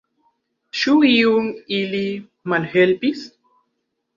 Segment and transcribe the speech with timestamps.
[0.79, 1.51] Ĉu iun
[1.81, 2.01] ili
[2.55, 3.25] malhelpis?